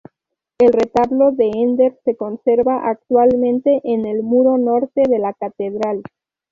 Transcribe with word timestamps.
El 0.57 0.73
retablo 0.73 1.31
de 1.31 1.45
Ender 1.53 1.95
se 2.03 2.15
conserva 2.15 2.89
actualmente 2.89 3.81
en 3.83 4.07
el 4.07 4.23
muro 4.23 4.57
norte 4.57 5.03
de 5.07 5.19
la 5.19 5.31
catedral. 5.35 6.01